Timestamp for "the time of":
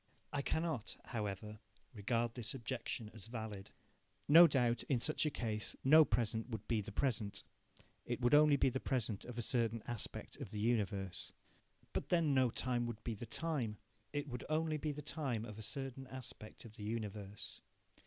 14.91-15.59